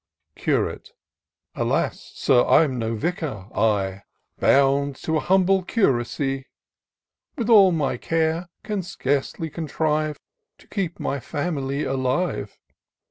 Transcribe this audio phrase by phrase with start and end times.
[0.35, 0.93] Curate."
[1.63, 2.13] Alas!
[2.15, 4.01] Sir, I'm no vicar;— I,
[4.39, 6.47] Bound to an humble curacy.
[7.37, 10.17] With all my care can scarce contrive
[10.57, 12.57] To keep my family alive.